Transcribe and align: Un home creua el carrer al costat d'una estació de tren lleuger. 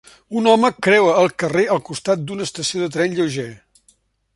Un 0.39 0.47
home 0.53 0.71
creua 0.87 1.11
el 1.25 1.29
carrer 1.43 1.67
al 1.75 1.83
costat 1.91 2.25
d'una 2.31 2.49
estació 2.51 2.85
de 2.87 2.93
tren 2.97 3.19
lleuger. 3.21 3.51